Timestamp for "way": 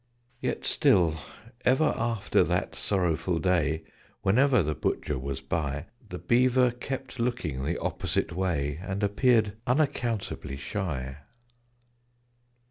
8.33-8.79